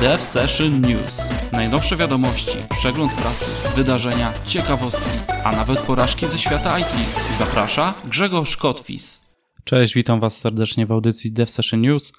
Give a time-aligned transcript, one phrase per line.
[0.00, 1.30] Dev Session News.
[1.52, 6.86] Najnowsze wiadomości, przegląd prasy, wydarzenia, ciekawostki, a nawet porażki ze świata IT.
[7.38, 9.30] Zaprasza Grzegorz Kotwis.
[9.64, 12.12] Cześć, witam Was serdecznie w audycji Dev Session News.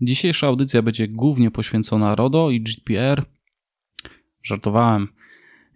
[0.00, 3.24] Dzisiejsza audycja będzie głównie poświęcona RODO i GDPR.
[4.42, 5.08] Żartowałem.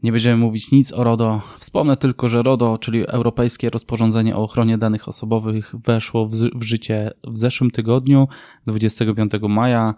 [0.03, 1.41] Nie będziemy mówić nic o RODO.
[1.59, 7.11] Wspomnę tylko, że RODO, czyli Europejskie Rozporządzenie o Ochronie Danych Osobowych, weszło w, w życie
[7.25, 8.29] w zeszłym tygodniu,
[8.67, 9.95] 25 maja.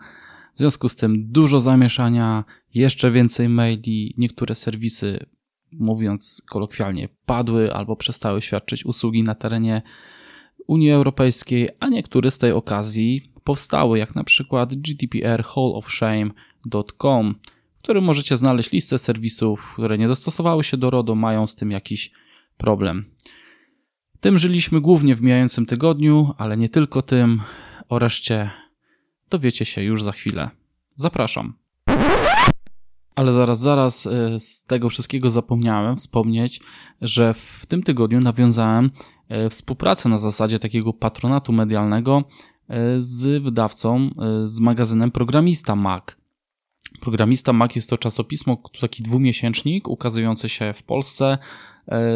[0.55, 5.27] W związku z tym dużo zamieszania, jeszcze więcej maili, niektóre serwisy,
[5.73, 9.83] mówiąc kolokwialnie, padły albo przestały świadczyć usługi na terenie
[10.67, 17.35] Unii Europejskiej, a niektóre z tej okazji powstały, jak na przykład GDPR hallofshame.com,
[17.77, 21.71] w którym możecie znaleźć listę serwisów, które nie dostosowały się do RODO, mają z tym
[21.71, 22.11] jakiś
[22.57, 23.05] problem.
[24.21, 27.41] Tym żyliśmy głównie w mijającym tygodniu, ale nie tylko tym.
[27.89, 28.51] O reszcie
[29.33, 30.51] dowiecie się już za chwilę.
[30.97, 31.55] Zapraszam.
[33.15, 36.61] Ale zaraz, zaraz y, z tego wszystkiego zapomniałem wspomnieć,
[37.01, 38.91] że w tym tygodniu nawiązałem
[39.47, 44.11] y, współpracę na zasadzie takiego patronatu medialnego y, z wydawcą,
[44.45, 46.05] z magazynem Programista Mac.
[47.01, 51.39] Programista Mac jest to czasopismo, taki dwumiesięcznik ukazujący się w Polsce,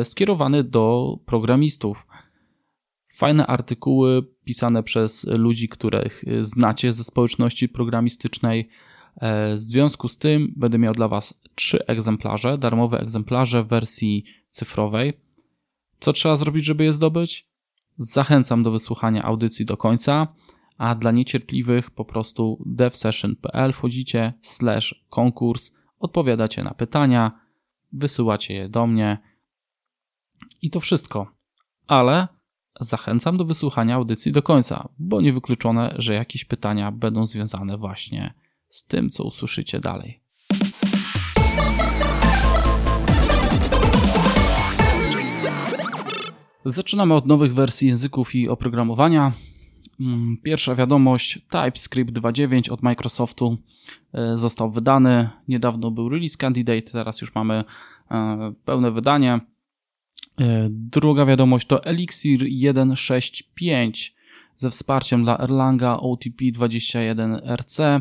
[0.04, 2.06] skierowany do programistów.
[3.14, 8.68] Fajne artykuły pisane przez ludzi, których znacie ze społeczności programistycznej.
[9.54, 15.20] W związku z tym będę miał dla Was trzy egzemplarze, darmowe egzemplarze w wersji cyfrowej.
[16.00, 17.48] Co trzeba zrobić, żeby je zdobyć?
[17.98, 20.34] Zachęcam do wysłuchania audycji do końca,
[20.78, 27.40] a dla niecierpliwych po prostu devsession.pl wchodzicie, slash konkurs, odpowiadacie na pytania,
[27.92, 29.18] wysyłacie je do mnie
[30.62, 31.32] i to wszystko.
[31.86, 32.28] Ale
[32.80, 38.34] zachęcam do wysłuchania audycji do końca, bo niewykluczone, że jakieś pytania będą związane właśnie
[38.68, 40.20] z tym, co usłyszycie dalej.
[46.64, 49.32] Zaczynamy od nowych wersji języków i oprogramowania.
[50.00, 53.58] Mm, pierwsza wiadomość, TypeScript 2.9 od Microsoftu
[54.12, 55.28] e, został wydany.
[55.48, 57.64] Niedawno był release candidate, teraz już mamy
[58.10, 59.40] e, pełne wydanie.
[60.40, 64.10] E, druga wiadomość to Elixir 1.6.5
[64.56, 68.00] ze wsparciem dla Erlanga OTP 21RC,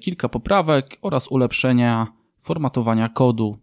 [0.00, 2.06] kilka poprawek oraz ulepszenia
[2.40, 3.58] formatowania kodu.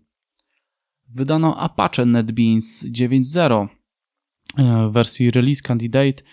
[1.09, 3.67] Wydano Apache NetBeans 9.0
[4.89, 6.23] w wersji Release Candidate.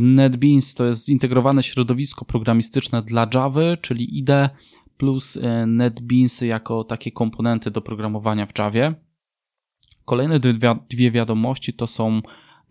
[0.00, 4.50] NetBeans to jest zintegrowane środowisko programistyczne dla Java, czyli IDE,
[4.96, 9.07] plus NetBeans jako takie komponenty do programowania w Javie.
[10.08, 10.40] Kolejne
[10.90, 12.20] dwie wiadomości to są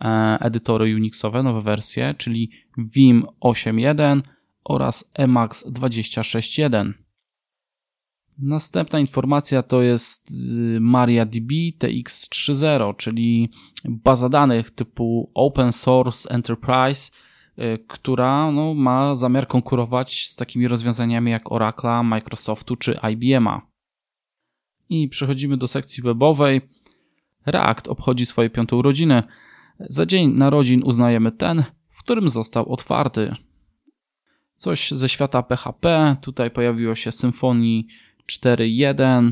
[0.01, 4.21] e, edytory Unixowe, nowe wersje, czyli Vim 8.1
[4.63, 6.93] oraz Emacs 26.1.
[8.37, 10.31] Następna informacja to jest
[10.79, 13.49] MariaDB TX3.0, czyli
[13.85, 17.11] baza danych typu Open Source Enterprise,
[17.59, 23.61] y, która no, ma zamiar konkurować z takimi rozwiązaniami jak Oracle, Microsoftu czy IBM'a.
[24.89, 26.61] I przechodzimy do sekcji webowej.
[27.47, 29.23] React obchodzi swoje piąte urodziny.
[29.79, 33.35] Za dzień narodzin uznajemy ten, w którym został otwarty.
[34.55, 36.15] Coś ze świata PHP.
[36.21, 37.83] Tutaj pojawiło się Symfony
[38.31, 39.31] 4.1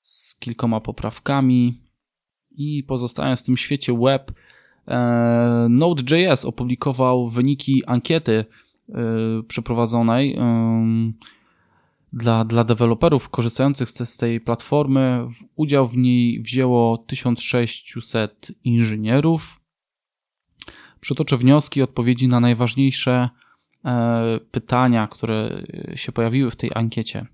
[0.00, 1.80] z kilkoma poprawkami.
[2.50, 4.32] I pozostając w tym świecie web,
[4.88, 8.44] e, Node.js opublikował wyniki ankiety
[8.88, 8.94] e,
[9.48, 10.38] przeprowadzonej
[12.14, 15.26] dla, dla deweloperów korzystających z, z tej platformy.
[15.56, 19.60] Udział w niej wzięło 1600 inżynierów.
[21.00, 23.30] Przytoczę wnioski, odpowiedzi na najważniejsze
[23.84, 25.62] e, pytania, które
[25.94, 27.26] się pojawiły w tej ankiecie.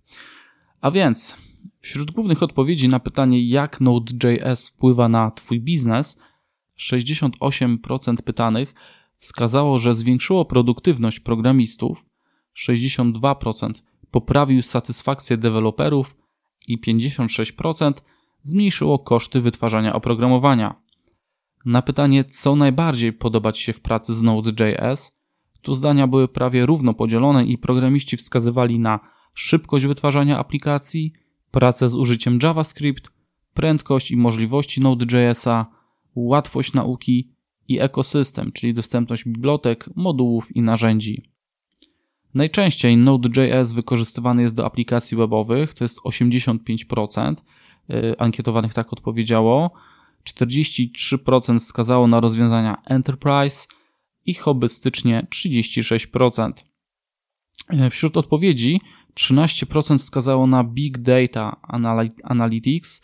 [0.81, 1.37] A więc,
[1.81, 6.19] wśród głównych odpowiedzi na pytanie, jak Node.js wpływa na Twój biznes,
[6.79, 8.75] 68% pytanych
[9.15, 12.07] wskazało, że zwiększyło produktywność programistów,
[12.67, 13.73] 62%
[14.11, 16.17] poprawił satysfakcję deweloperów
[16.69, 17.93] i 56%
[18.43, 20.83] zmniejszyło koszty wytwarzania oprogramowania.
[21.65, 25.21] Na pytanie, co najbardziej podoba Ci się w pracy z Node.js,
[25.63, 29.01] tu zdania były prawie równo podzielone i programiści wskazywali na
[29.35, 31.13] szybkość wytwarzania aplikacji,
[31.51, 33.11] pracę z użyciem JavaScript,
[33.55, 35.67] prędkość i możliwości Node.jsa,
[36.15, 37.35] łatwość nauki
[37.69, 41.30] i ekosystem, czyli dostępność bibliotek, modułów i narzędzi.
[42.35, 47.35] Najczęściej Node.js wykorzystywany jest do aplikacji webowych, to jest 85%,
[47.91, 49.71] y, ankietowanych tak odpowiedziało,
[50.25, 53.67] 43% wskazało na rozwiązania Enterprise
[54.27, 56.49] i hobbystycznie 36%.
[57.73, 58.81] Y, wśród odpowiedzi
[59.15, 61.61] 13% wskazało na Big Data
[62.25, 63.03] Analytics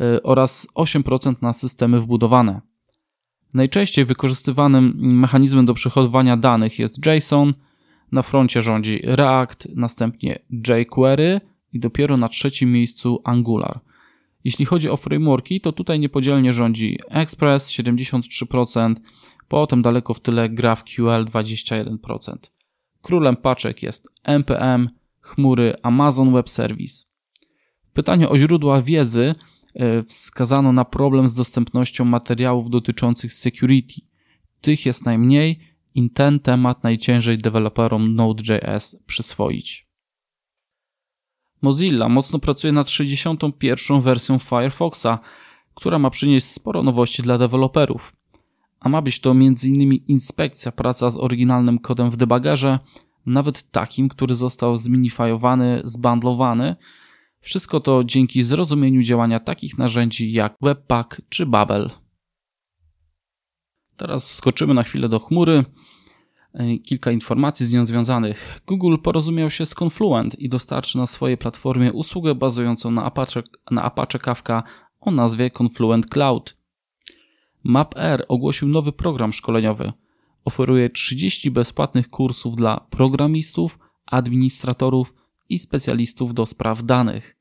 [0.00, 2.60] y, oraz 8% na systemy wbudowane.
[3.54, 7.52] Najczęściej wykorzystywanym mechanizmem do przechowywania danych jest JSON,
[8.12, 11.40] na froncie rządzi React, następnie jQuery
[11.72, 13.80] i dopiero na trzecim miejscu Angular.
[14.44, 18.94] Jeśli chodzi o frameworki, to tutaj niepodzielnie rządzi Express 73%,
[19.48, 22.36] potem daleko w tyle GraphQL 21%.
[23.02, 24.88] Królem paczek jest NPM,
[25.20, 27.04] chmury Amazon Web Service.
[27.90, 29.34] W pytaniu o źródła wiedzy
[29.74, 34.00] e, wskazano na problem z dostępnością materiałów dotyczących security.
[34.60, 39.86] Tych jest najmniej i ten temat najciężej deweloperom Node.js przyswoić.
[41.62, 44.00] Mozilla mocno pracuje nad 61.
[44.00, 45.18] wersją Firefoxa,
[45.74, 48.12] która ma przynieść sporo nowości dla deweloperów.
[48.80, 49.92] A ma być to m.in.
[49.92, 52.78] inspekcja, praca z oryginalnym kodem w debagerze,
[53.26, 56.76] nawet takim, który został zminifajowany, zbandlowany.
[57.40, 61.90] Wszystko to dzięki zrozumieniu działania takich narzędzi jak Webpack czy Babel.
[63.96, 65.64] Teraz wskoczymy na chwilę do chmury.
[66.54, 68.60] E, kilka informacji z nią związanych.
[68.66, 73.82] Google porozumiał się z Confluent i dostarczy na swojej platformie usługę bazującą na Apache, na
[73.82, 74.62] Apache Kafka
[75.00, 76.56] o nazwie Confluent Cloud.
[77.64, 79.92] MapR ogłosił nowy program szkoleniowy.
[80.44, 85.14] Oferuje 30 bezpłatnych kursów dla programistów, administratorów
[85.48, 87.36] i specjalistów do spraw danych.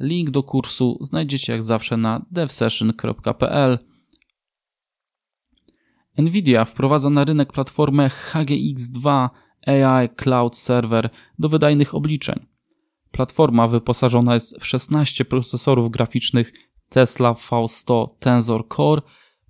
[0.00, 3.89] Link do kursu znajdziecie jak zawsze na devsession.pl
[6.22, 9.28] Nvidia wprowadza na rynek platformę HGX2
[9.66, 12.46] AI Cloud Server do wydajnych obliczeń.
[13.10, 16.52] Platforma wyposażona jest w 16 procesorów graficznych
[16.88, 19.02] Tesla V100 Tensor Core,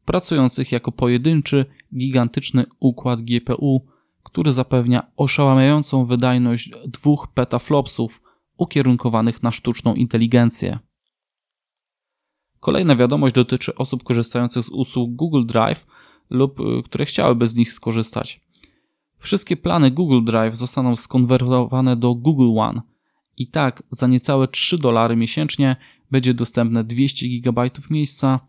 [0.04, 1.66] pracujących jako pojedynczy,
[1.98, 3.86] gigantyczny układ GPU,
[4.22, 8.22] który zapewnia oszałamiającą wydajność dwóch petaflopsów
[8.56, 10.78] ukierunkowanych na sztuczną inteligencję.
[12.60, 15.86] Kolejna wiadomość dotyczy osób korzystających z usług Google Drive–
[16.30, 18.40] lub y, które chciałyby z nich skorzystać.
[19.18, 22.82] Wszystkie plany Google Drive zostaną skonwertowane do Google One.
[23.36, 25.76] I tak za niecałe 3 dolary miesięcznie
[26.10, 28.40] będzie dostępne 200 GB miejsca,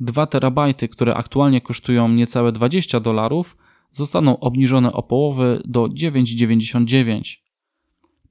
[0.00, 3.56] 2 terabajty, które aktualnie kosztują niecałe 20 dolarów,
[3.90, 7.38] zostaną obniżone o połowę do 9,99.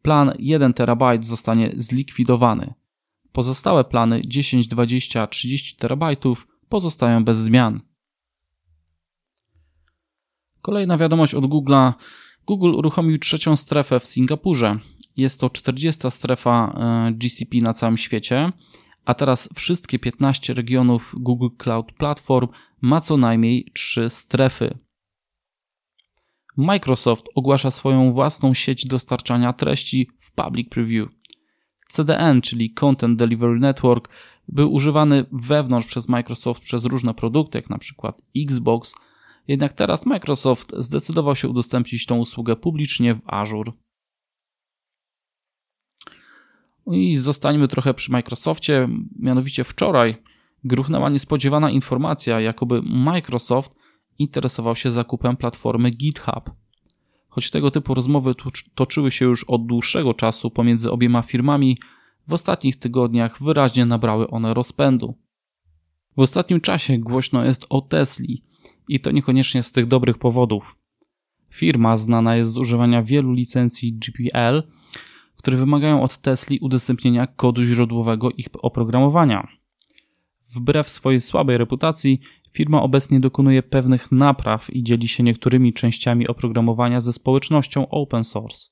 [0.02, 2.74] Plan 1 terabajt zostanie zlikwidowany.
[3.32, 7.82] Pozostałe plany 10, 20, 30 terabajtów pozostają bez zmian.
[10.64, 11.94] Kolejna wiadomość od Google'a.
[12.48, 14.80] Google uruchomił trzecią strefę w Singapurze.
[15.18, 18.52] Jest to 40 strefa e, GCP na całym świecie,
[19.06, 22.48] a teraz wszystkie 15 regionów Google Cloud Platform
[22.82, 24.78] ma co najmniej 3 strefy.
[26.58, 31.10] Microsoft ogłasza swoją własną sieć dostarczania treści w public preview.
[31.90, 34.10] CDN, czyli Content Delivery Network,
[34.48, 38.96] był używany wewnątrz przez Microsoft przez różne produkty, jak na przykład Xbox,
[39.48, 43.72] jednak teraz Microsoft zdecydował się udostępnić tą usługę publicznie w Azure.
[46.92, 48.90] I zostańmy trochę przy Microsoftie.
[49.20, 50.16] Mianowicie wczoraj
[50.64, 53.72] gruchnęła niespodziewana informacja, jakoby Microsoft
[54.20, 56.52] interesował się zakupem platformy GitHub.
[57.30, 58.34] Choć tego typu rozmowy
[58.76, 61.78] toczyły się już od dłuższego czasu pomiędzy obiema firmami,
[62.28, 65.18] w ostatnich tygodniach wyraźnie nabrały one rozpędu.
[66.18, 68.44] W ostatnim czasie głośno jest o Tesli,
[68.88, 70.78] i to niekoniecznie z tych dobrych powodów.
[71.50, 74.64] Firma znana jest z używania wielu licencji GPL,
[75.36, 79.48] które wymagają od Tesli udostępnienia kodu źródłowego ich oprogramowania.
[80.56, 82.20] Wbrew swojej słabej reputacji,
[82.52, 88.70] firma obecnie dokonuje pewnych napraw i dzieli się niektórymi częściami oprogramowania ze społecznością open source.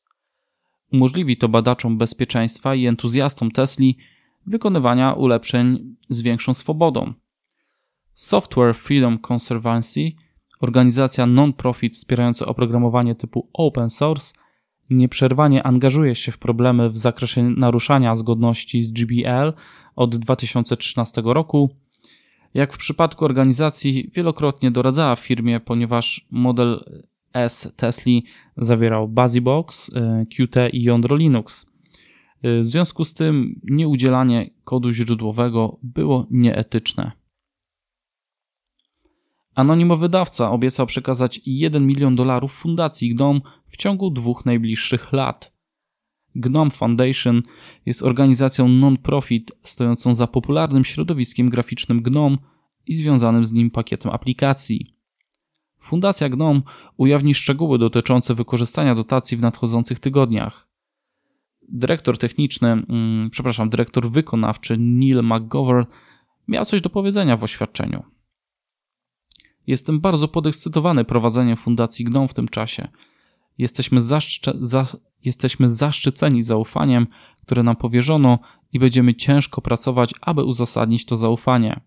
[0.93, 3.97] Umożliwi to badaczom bezpieczeństwa i entuzjastom Tesli
[4.45, 7.13] wykonywania ulepszeń z większą swobodą.
[8.13, 10.11] Software Freedom Conservancy,
[10.61, 14.33] organizacja non-profit wspierająca oprogramowanie typu open source,
[14.89, 19.53] nieprzerwanie angażuje się w problemy w zakresie naruszania zgodności z GBL
[19.95, 21.69] od 2013 roku.
[22.53, 26.83] Jak w przypadku organizacji, wielokrotnie doradzała firmie, ponieważ model
[27.33, 28.13] S Tesla
[28.57, 31.65] zawierał BusyBox, e, Qt i jądro Linux.
[32.43, 37.20] E, w związku z tym nieudzielanie kodu źródłowego było nieetyczne.
[39.55, 45.53] Anonimowy dawca obiecał przekazać 1 milion dolarów fundacji GNOME w ciągu dwóch najbliższych lat.
[46.35, 47.41] GNOME Foundation
[47.85, 52.37] jest organizacją non-profit stojącą za popularnym środowiskiem graficznym GNOME
[52.87, 54.95] i związanym z nim pakietem aplikacji.
[55.79, 56.61] Fundacja GNOME
[56.97, 60.71] ujawni szczegóły dotyczące wykorzystania dotacji w nadchodzących tygodniach.
[61.73, 65.85] dyrektor techniczny, mm, przepraszam, dyrektor wykonawczy Neil McGovern
[66.47, 68.03] miał coś do powiedzenia w oświadczeniu.
[69.71, 72.87] Jestem bardzo podekscytowany prowadzeniem Fundacji GNOME w tym czasie.
[73.57, 74.85] Jesteśmy, za,
[75.25, 77.07] jesteśmy zaszczyceni zaufaniem,
[77.41, 78.39] które nam powierzono
[78.73, 81.81] i będziemy ciężko pracować, aby uzasadnić to zaufanie.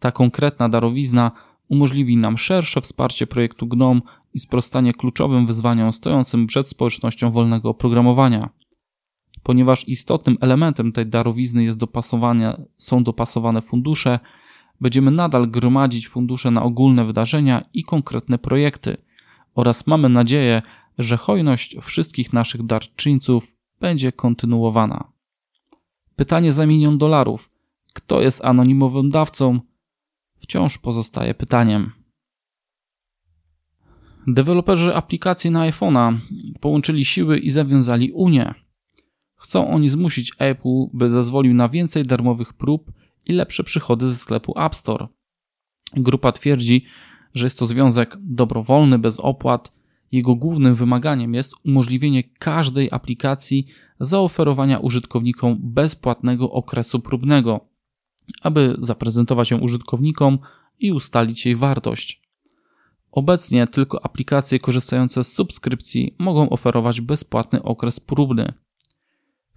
[0.00, 1.32] Ta konkretna darowizna
[1.68, 4.00] umożliwi nam szersze wsparcie projektu GNOME
[4.34, 8.48] i sprostanie kluczowym wyzwaniom stojącym przed społecznością wolnego oprogramowania.
[9.42, 14.18] Ponieważ istotnym elementem tej darowizny jest dopasowania, są dopasowane fundusze,
[14.80, 18.96] będziemy nadal gromadzić fundusze na ogólne wydarzenia i konkretne projekty
[19.54, 20.62] oraz mamy nadzieję,
[20.98, 25.12] że hojność wszystkich naszych darczyńców będzie kontynuowana.
[26.16, 27.50] Pytanie za milion dolarów.
[27.94, 29.60] Kto jest anonimowym dawcą?
[30.38, 31.92] Wciąż pozostaje pytaniem.
[34.26, 36.18] Deweloperzy aplikacji na iPhone'a
[36.60, 38.54] połączyli siły i zawiązali Unię.
[39.36, 42.92] Chcą oni zmusić Apple, by zezwolił na więcej darmowych prób
[43.28, 45.06] i lepsze przychody ze sklepu App Store.
[45.96, 46.84] Grupa twierdzi,
[47.34, 49.78] że jest to związek dobrowolny, bez opłat.
[50.12, 53.66] Jego głównym wymaganiem jest umożliwienie każdej aplikacji
[54.00, 57.68] zaoferowania użytkownikom bezpłatnego okresu próbnego,
[58.42, 60.38] aby zaprezentować ją użytkownikom
[60.78, 62.22] i ustalić jej wartość.
[63.12, 68.52] Obecnie tylko aplikacje korzystające z subskrypcji mogą oferować bezpłatny okres próbny.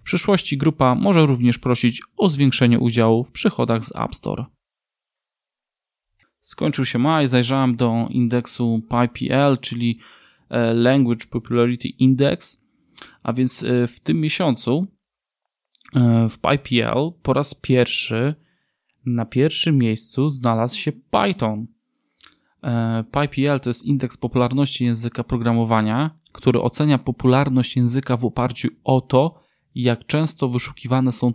[0.02, 4.44] W przyszłości grupa może również prosić o zwiększenie udziału w przychodach z App Store.
[6.40, 9.98] Skończył się maj, zajrzałem do indeksu PyPL, czyli
[10.50, 12.64] e, Language Popularity Index,
[13.22, 14.86] a więc e, w tym miesiącu
[15.94, 18.34] e, w PyPL po raz pierwszy
[19.06, 21.66] na pierwszym miejscu znalazł się Python.
[23.10, 29.40] PyPL to jest indeks popularności języka programowania, który ocenia popularność języka w oparciu o to,
[29.74, 31.32] jak często wyszukiwane są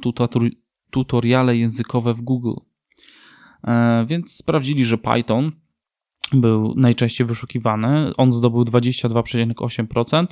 [0.91, 2.53] tutoriale językowe w Google.
[3.63, 5.51] E, więc sprawdzili, że Python
[6.33, 8.11] był najczęściej wyszukiwany.
[8.17, 10.25] On zdobył 22,8%,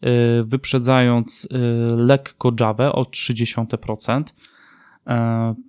[0.00, 1.58] e, wyprzedzając e,
[1.96, 4.22] lekko Java o 0,3%.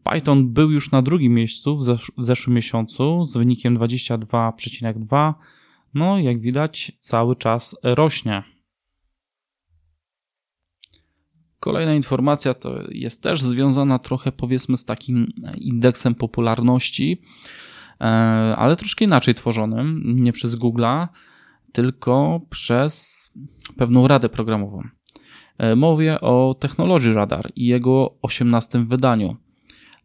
[0.03, 5.33] Python był już na drugim miejscu w, zesz w zeszłym miesiącu z wynikiem 22,2.
[5.93, 8.43] No, jak widać, cały czas rośnie.
[11.59, 17.21] Kolejna informacja to jest też związana trochę powiedzmy z takim indeksem popularności,
[18.01, 18.03] e,
[18.57, 21.07] ale troszkę inaczej tworzonym, nie przez Google'a,
[21.71, 23.31] tylko przez
[23.77, 24.83] pewną radę programową.
[25.57, 29.37] E, mówię o Technology Radar i jego 18 wydaniu.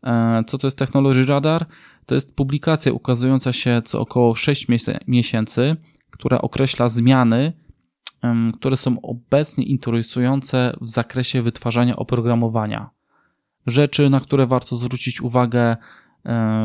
[0.02, 1.66] E, co to jest Technology Radar?
[2.06, 4.66] To jest publikacja ukazująca się co około 6
[5.06, 5.76] miesięcy,
[6.10, 7.52] która określa zmiany
[8.54, 12.90] które są obecnie interesujące w zakresie wytwarzania oprogramowania.
[13.66, 15.76] Rzeczy, na które warto zwrócić uwagę,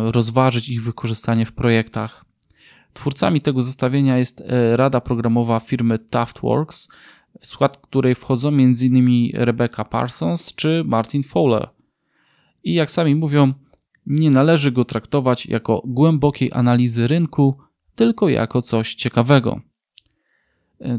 [0.05, 2.25] rozważyć ich wykorzystanie w projektach.
[2.93, 6.89] Twórcami tego zestawienia jest e, rada programowa firmy Taftworks,
[7.39, 9.29] w skład której wchodzą m.in.
[9.33, 11.69] Rebecca Parsons czy Martin Fowler.
[12.63, 13.53] I jak sami mówią,
[14.05, 17.57] nie należy go traktować jako głębokiej analizy rynku,
[17.95, 19.61] tylko jako coś ciekawego.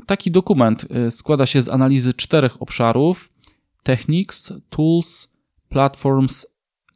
[0.06, 3.32] Taki dokument e, składa się z analizy czterech obszarów:
[3.82, 5.32] Techniques, Tools,
[5.68, 6.46] Platforms,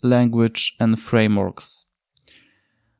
[0.02, 1.90] Language and Frameworks.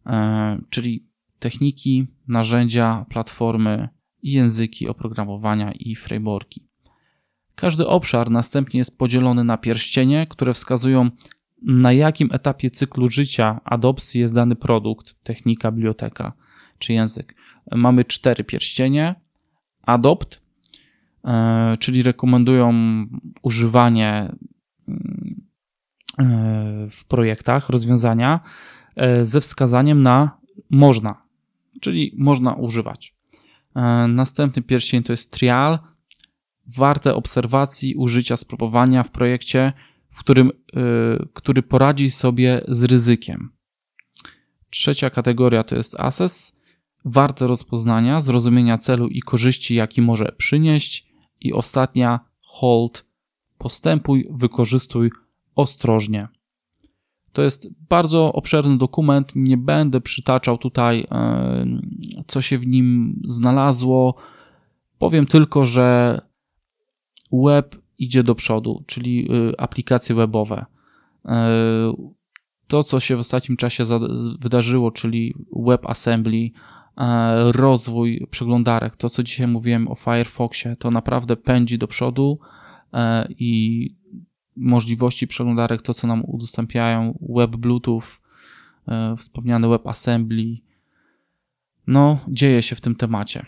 [0.07, 1.05] E, czyli
[1.39, 3.89] techniki, narzędzia, platformy,
[4.23, 6.69] języki oprogramowania i frameworki.
[7.55, 11.11] Każdy obszar następnie jest podzielony na pierścienie, które wskazują,
[11.63, 16.33] na jakim etapie cyklu życia adopcji jest dany produkt, technika, biblioteka
[16.79, 17.35] czy język.
[17.73, 19.24] Mamy cztery pierścienie,
[19.87, 20.43] Adopt,
[21.25, 22.75] e, czyli rekomendują
[23.43, 24.35] używanie
[24.89, 25.47] mm,
[26.19, 26.25] e,
[26.91, 28.41] w projektach rozwiązania
[28.97, 30.39] e, ze wskazaniem na
[30.71, 31.23] można,
[31.81, 33.15] czyli można używać.
[34.09, 35.79] Następny pierścień to jest trial,
[36.67, 39.73] warte obserwacji, użycia, spróbowania w projekcie,
[40.11, 40.51] w którym,
[41.33, 43.51] który poradzi sobie z ryzykiem.
[44.71, 46.57] Trzecia kategoria to jest assess,
[47.05, 51.15] warte rozpoznania, zrozumienia celu i korzyści, jaki może przynieść.
[51.41, 53.05] I ostatnia, hold,
[53.59, 55.11] postępuj, wykorzystuj
[55.55, 56.29] ostrożnie.
[57.33, 61.67] To jest bardzo obszerny dokument, nie będę przytaczał tutaj, e,
[62.27, 64.15] co się w nim znalazło.
[64.99, 66.21] Powiem tylko, że
[67.33, 70.67] web idzie do przodu, czyli e, aplikacje webowe.
[71.25, 71.49] E,
[72.67, 73.85] to, co się w ostatnim czasie
[74.41, 76.51] wydarzyło, czyli WebAssembly,
[77.53, 82.39] rozwój przeglądarek, to co dzisiaj mówiłem o Firefoxie, to naprawdę pędzi do przodu.
[82.93, 83.91] e, i
[84.57, 88.03] możliwości przeglądarek, to co nam udostępniają web Bluetooth,
[88.89, 90.57] e, wspomniany WebAssembly.
[91.87, 93.47] No, dzieje się w tym temacie.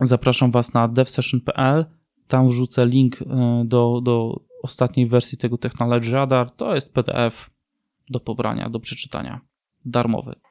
[0.00, 1.86] Zapraszam Was na devsession.pl.
[2.26, 3.26] Tam wrzucę link e,
[3.64, 6.50] do, do ostatniej wersji tego Technology Radar.
[6.50, 7.50] To jest PDF
[8.10, 9.40] do pobrania, do przeczytania.
[9.84, 10.49] Darmowy.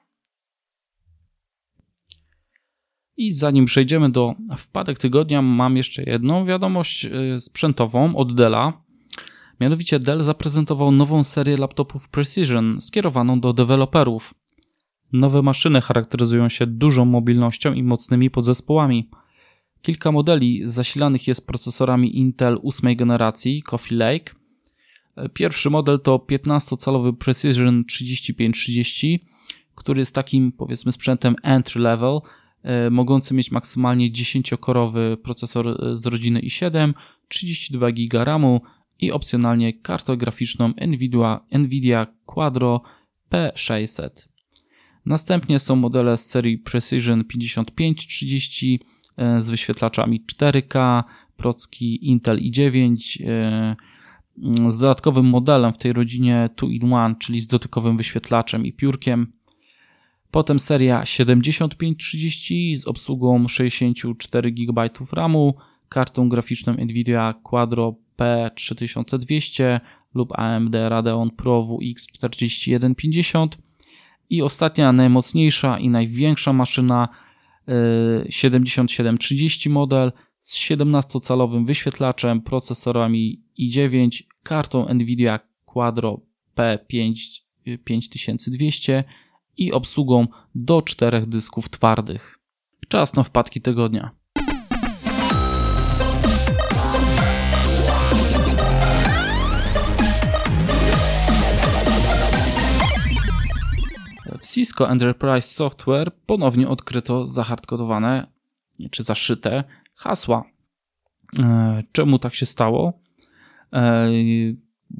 [3.20, 8.74] I zanim przejdziemy do wpadek tygodnia, mam jeszcze jedną wiadomość y, sprzętową od Della.
[9.60, 14.34] Mianowicie Dell zaprezentował nową serię laptopów Precision skierowaną do deweloperów.
[15.14, 19.10] Nowe maszyny charakteryzują się dużą mobilnością i mocnymi podzespołami.
[19.82, 24.34] Kilka modeli zasilanych jest procesorami Intel 8 generacji Coffee Lake.
[25.34, 29.26] Pierwszy model to 15-calowy Precision 3530,
[29.76, 32.49] który jest takim powiedzmy sprzętem entry level, E,
[32.92, 36.94] mogący mieć maksymalnie 10-korowy procesor e, z rodziny i7,
[37.28, 38.62] 32 GB RAMu
[39.00, 42.82] i opcjonalnie kartę graficzną Nvidia, Nvidia Quadro
[43.32, 44.10] P600.
[45.06, 48.80] Następnie są modele z serii Precision 5530
[49.18, 51.04] e, z wyświetlaczami 4K,
[51.38, 53.24] procki Intel i9
[54.70, 59.34] z dodatkowym modelem w tej rodzinie 2-in-1, czyli z dotykowym wyświetlaczem i piórkiem.
[60.32, 65.56] Potem seria 7530 z obsługą 64 GB RAMu,
[65.90, 69.80] kartą graficzną Nvidia Quadro P3200
[70.14, 73.58] lub AMD Radeon Pro WX 4150
[74.30, 77.10] i ostatnia najmocniejsza i największa maszyna
[78.30, 86.22] 7730 y, model z 17-calowym wyświetlaczem, procesorami i9, kartą Nvidia Quadro
[86.56, 87.14] P5
[87.84, 89.04] 5200
[89.60, 92.40] i obsługą do czterech dysków twardych.
[92.88, 94.12] Czas na wpadki tygodnia.
[104.42, 108.28] W Cisco Enterprise Software ponownie odkryto zahardkodowane
[108.92, 109.64] czy zaszyte
[109.96, 110.44] hasła.
[111.40, 113.02] E, czemu tak się stało?
[113.74, 114.10] E,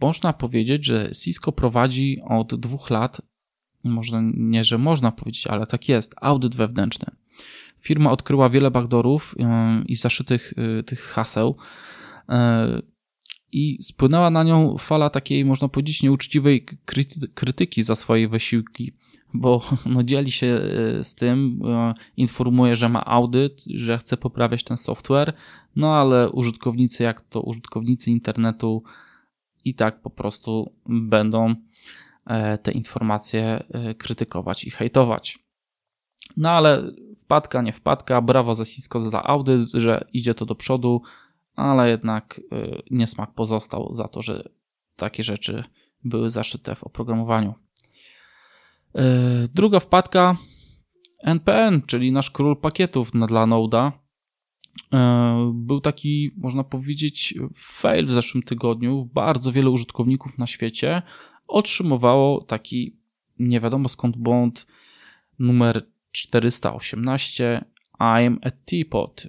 [0.02, 3.22] można powiedzieć, że Cisco prowadzi od dwóch lat
[3.84, 7.12] może nie, że można powiedzieć, ale tak jest, audyt wewnętrzny.
[7.80, 9.36] Firma odkryła wiele backdoorów
[9.86, 11.56] i zaszytych y, tych haseł
[12.30, 12.82] e,
[13.52, 16.66] i spłynęła na nią fala takiej, można powiedzieć, nieuczciwej
[17.34, 18.94] krytyki za swoje wysiłki,
[19.34, 20.48] bo no, dzieli się
[21.00, 21.62] y, z tym,
[22.18, 25.34] informuje, że ma audyt, że chce poprawiać ten software,
[25.76, 28.84] no ale użytkownicy, jak to użytkownicy internetu,
[29.66, 31.56] i tak po prostu będą
[32.64, 35.40] te informacje e, krytykować i hejtować.
[36.38, 36.88] No ale
[37.18, 41.02] wpadka, nie wpadka, brawo za Cisco za audyt, że idzie to do przodu,
[41.56, 44.50] ale jednak e, niesmak pozostał za to, że
[44.96, 45.64] takie rzeczy
[46.04, 47.54] były zaszyte w oprogramowaniu.
[49.54, 50.36] Druga wpadka
[51.24, 53.92] NPN, czyli nasz król pakietów dla Node'a.
[55.54, 59.10] Był taki, można powiedzieć, fail w zeszłym tygodniu.
[59.14, 61.02] Bardzo wiele użytkowników na świecie
[61.50, 63.00] otrzymywało taki
[63.40, 64.68] nie wiadomo skąd błąd
[65.40, 65.82] numer
[66.12, 67.66] 418
[68.00, 69.28] I'm a teapot,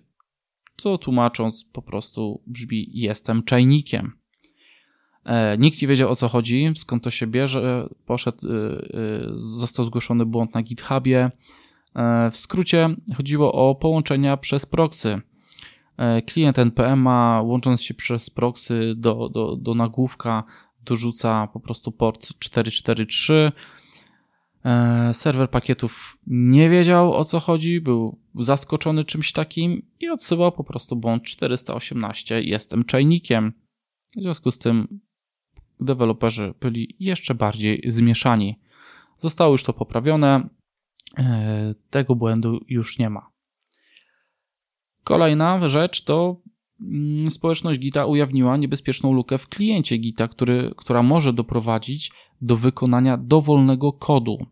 [0.77, 4.13] co tłumacząc po prostu brzmi jestem czajnikiem.
[5.25, 7.89] E, nikt nie wiedział o co chodzi, skąd to się bierze.
[8.07, 11.31] Poszedł, y, y, został zgłoszony błąd na GitHubie.
[11.95, 15.21] E, w skrócie chodziło o połączenia przez proxy.
[15.97, 20.45] E, klient NPM a łącząc się przez proxy do, do, do nagłówka
[20.85, 23.53] dorzuca po prostu port 443.
[24.65, 30.65] E, serwer pakietów nie wiedział o co chodzi, był zaskoczony czymś takim i odsyłał po
[30.65, 32.43] prostu błąd 418.
[32.43, 33.53] Jestem czajnikiem.
[34.17, 35.01] W związku z tym
[35.81, 38.61] deweloperzy byli jeszcze bardziej zmieszani.
[39.17, 40.49] Zostało już to poprawione.
[41.19, 43.31] E, tego błędu już nie ma.
[45.05, 46.43] Kolejna rzecz to
[47.31, 53.93] społeczność Gita ujawniła niebezpieczną lukę w kliencie Gita, który, która może doprowadzić do wykonania dowolnego
[53.93, 54.47] kodu.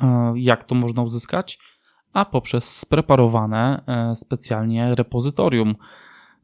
[0.00, 1.58] E, jak to można uzyskać?
[2.12, 5.74] A poprzez spreparowane e, specjalnie repozytorium,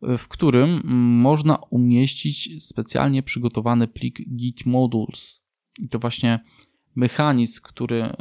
[0.03, 0.81] e, w którym
[1.21, 5.47] można umieścić specjalnie przygotowany plik git modules.
[5.79, 6.41] I to właśnie
[6.97, 8.17] mechanizm, który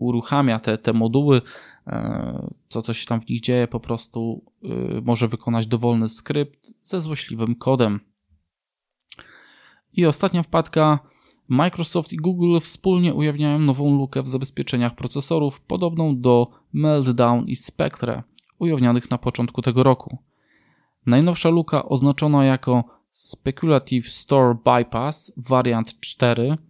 [0.00, 1.40] uruchamia te, te moduły,
[1.86, 4.68] e, co, się tam w nich dzieje, po prostu e,
[5.00, 8.00] może wykonać dowolny skrypt ze złośliwym kodem.
[9.92, 10.98] I ostatnia wpadka.
[11.48, 18.22] Microsoft i Google wspólnie ujawniają nową lukę w zabezpieczeniach procesorów, podobną do Meltdown i Spectre,
[18.58, 20.18] ujawnionych na początku tego roku.
[21.06, 26.69] Najnowsza luka oznaczona jako Speculative Store Bypass wariant 4 e,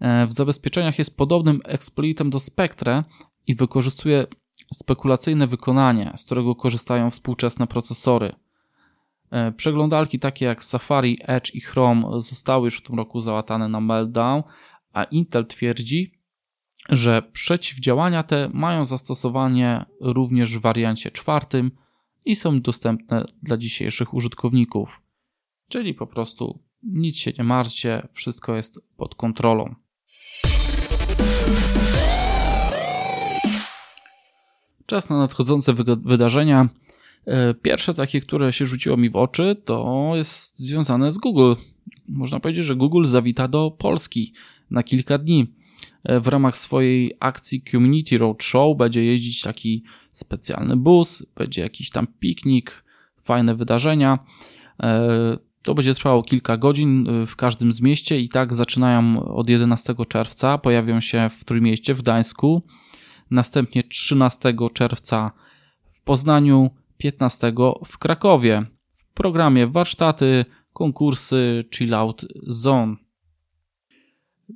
[0.00, 3.04] w zabezpieczeniach jest podobnym exploitem do Spectre
[3.46, 4.26] i wykorzystuje
[4.74, 8.32] spekulacyjne wykonanie, z którego korzystają współczesne procesory.
[9.30, 13.80] E, przeglądalki takie jak Safari, Edge i Chrome zostały już w tym roku załatane na
[13.80, 14.42] Meltdown,
[14.92, 16.20] a Intel twierdzi,
[16.88, 21.70] że przeciwdziałania te mają zastosowanie również w wariancie czwartym
[22.26, 25.02] i są dostępne dla dzisiejszych użytkowników.
[25.68, 29.74] Czyli po prostu nic się nie martwcie, wszystko jest pod kontrolą.
[34.90, 35.74] Czas na nadchodzące
[36.04, 36.68] wydarzenia.
[37.26, 41.52] E, pierwsze takie, które się rzuciło mi w oczy, to jest związane z Google.
[42.08, 44.32] Można powiedzieć, że Google zawita do Polski
[44.70, 45.54] na kilka dni.
[46.04, 52.06] E, w ramach swojej akcji Community Roadshow będzie jeździć taki specjalny bus, będzie jakiś tam
[52.20, 52.84] piknik,
[53.20, 54.18] fajne wydarzenia.
[54.82, 59.94] E, to będzie trwało kilka godzin w każdym z mieście i tak zaczynają od 11
[60.08, 62.62] czerwca, pojawią się w Trójmieście, w Gdańsku,
[63.30, 65.32] następnie 13 czerwca
[65.90, 67.52] w Poznaniu, 15
[67.84, 68.66] w Krakowie.
[68.96, 72.96] W programie warsztaty, konkursy, chill out zone.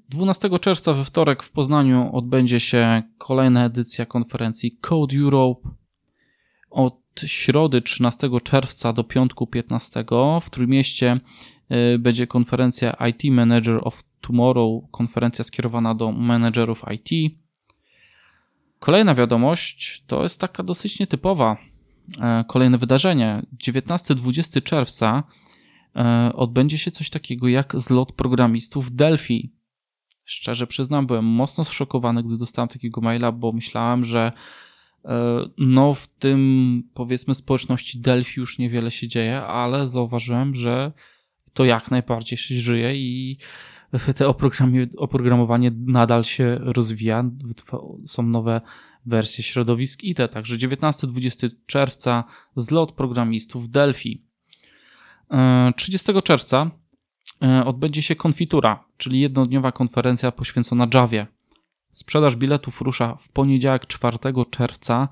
[0.08, 5.68] 12 czerwca we wtorek w Poznaniu odbędzie się kolejna edycja konferencji Code Europe.
[6.70, 10.04] Od środy 13 czerwca do piątku 15
[10.42, 11.20] w Trójmieście
[11.94, 17.38] y, będzie konferencja IT Manager of Tomorrow, konferencja skierowana do menedżerów IT.
[18.84, 21.56] Kolejna wiadomość to jest taka dosyć nietypowa.
[22.20, 23.42] E, kolejne wydarzenie.
[23.64, 25.22] 19-20 czerwca
[25.96, 29.52] e, odbędzie się coś takiego jak zlot programistów Delphi.
[30.24, 34.32] Szczerze przyznam, byłem mocno zszokowany, gdy dostałem takiego maila, bo myślałem, że
[35.04, 40.92] e, no w tym powiedzmy społeczności Delphi już niewiele się dzieje, ale zauważyłem, że
[41.52, 43.38] to jak najbardziej się żyje i
[44.16, 44.35] te
[44.96, 47.24] oprogramowanie nadal się rozwija.
[48.07, 48.61] Są nowe
[49.07, 50.18] wersje środowisk IT.
[50.33, 52.24] Także 19-20 czerwca
[52.57, 54.26] zlot programistów Delphi.
[55.76, 56.70] 30 e, czerwca
[57.42, 61.26] e, odbędzie się konfitura, czyli jednodniowa konferencja poświęcona Javie.
[61.90, 64.18] Sprzedaż biletów rusza w poniedziałek 4
[64.50, 65.09] czerwca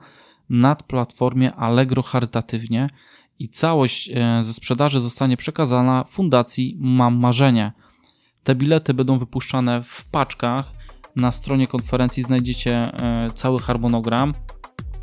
[0.49, 2.91] na platformie Allegro charytatywnie
[3.39, 7.73] i całość e, ze sprzedaży zostanie przekazana Fundacji Mam Marzenie–
[8.45, 10.73] te bilety będą wypuszczane w paczkach.
[11.17, 14.35] Na stronie konferencji znajdziecie e, cały harmonogram,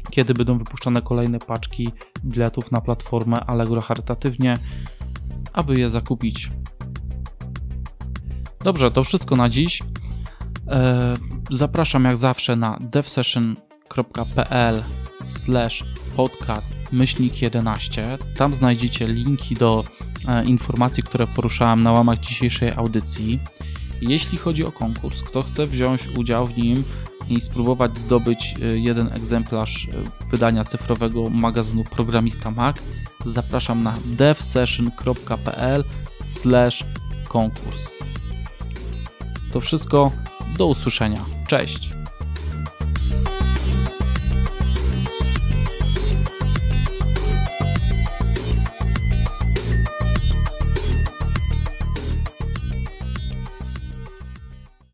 [0.10, 1.92] kiedy będą wypuszczane kolejne paczki
[2.26, 4.58] biletów na platformę Allegro charytatywnie,
[5.54, 6.52] aby je zakupić.
[8.64, 9.84] Dobrze, to wszystko na dziś.
[10.68, 11.18] E,
[11.50, 14.84] zapraszam jak zawsze na devsession.pl
[16.16, 18.18] podcast myślnik 11.
[18.38, 19.84] Tam znajdziecie linki do
[20.46, 23.40] informacji, które poruszałem na łamach dzisiejszej audycji.
[24.02, 26.84] Jeśli chodzi o konkurs, kto chce wziąć udział w nim
[27.30, 32.78] i spróbować zdobyć e, jeden egzemplarz e, wydania cyfrowego magazynu Programista Mac,
[33.26, 35.84] zapraszam na devsession.pl
[37.28, 37.90] konkurs.
[39.52, 40.12] To wszystko,
[40.58, 41.26] do usłyszenia.
[41.48, 41.99] Cześć!